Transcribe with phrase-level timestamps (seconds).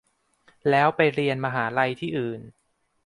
[0.69, 2.41] แล้วไปเรียนมหาลัยที่อื่น